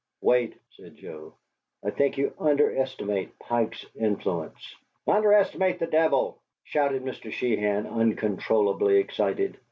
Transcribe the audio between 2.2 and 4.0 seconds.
underestimate Pike's